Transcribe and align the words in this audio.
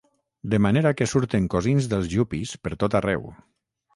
De 0.53 0.59
manera 0.65 0.91
que 1.01 1.07
surten 1.11 1.45
cosins 1.55 1.89
dels 1.93 2.09
yuppies 2.15 2.57
per 2.65 2.75
tot 2.85 2.99
arreu. 3.01 3.29